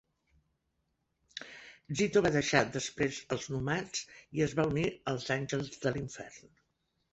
Zito 1.99 2.23
va 2.27 2.31
deixar 2.37 2.63
després 2.79 3.21
els 3.37 3.47
Nomads 3.53 4.03
i 4.41 4.45
es 4.49 4.59
va 4.63 4.67
unir 4.73 4.89
als 5.15 5.29
Angels 5.39 5.73
de 5.87 5.95
l'Infern. 5.97 6.53